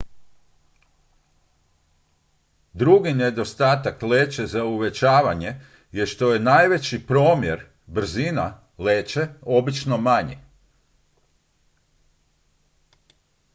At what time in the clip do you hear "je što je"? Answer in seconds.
5.91-6.39